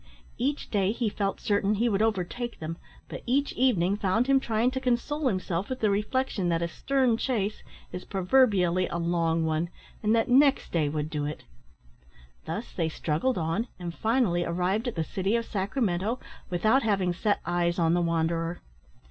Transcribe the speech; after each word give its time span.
Each 0.39 0.71
day 0.71 0.91
he 0.93 1.09
felt 1.09 1.39
certain 1.39 1.75
he 1.75 1.87
would 1.87 2.01
overtake 2.01 2.57
them, 2.57 2.77
but 3.07 3.21
each 3.27 3.53
evening 3.53 3.95
found 3.97 4.25
him 4.25 4.39
trying 4.39 4.71
to 4.71 4.79
console 4.79 5.27
himself 5.27 5.69
with 5.69 5.79
the 5.79 5.91
reflection 5.91 6.49
that 6.49 6.63
a 6.63 6.67
"stern 6.67 7.17
chase" 7.17 7.61
is 7.91 8.03
proverbially 8.03 8.87
a 8.87 8.97
long 8.97 9.45
one, 9.45 9.69
and 10.01 10.15
that 10.15 10.27
next 10.27 10.71
day 10.71 10.89
would 10.89 11.11
do 11.11 11.25
it. 11.27 11.43
Thus 12.45 12.73
they 12.75 12.89
struggled 12.89 13.37
on, 13.37 13.67
and 13.77 13.93
finally 13.93 14.43
arrived 14.43 14.87
at 14.87 14.95
the 14.95 15.03
city 15.03 15.35
of 15.35 15.45
Sacramento, 15.45 16.19
without 16.49 16.81
having 16.81 17.13
set 17.13 17.39
eyes 17.45 17.77
on 17.77 17.93
the 17.93 18.01
wanderer. 18.01 18.59